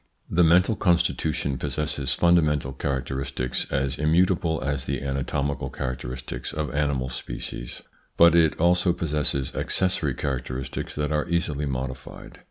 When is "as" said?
3.71-3.99, 4.63-4.85